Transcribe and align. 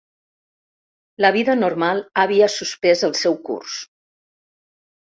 La 1.25 1.31
vida 1.35 1.57
normal 1.59 2.03
havia 2.25 2.51
suspès 2.57 3.07
el 3.11 3.17
seu 3.21 3.39
curs. 3.53 3.79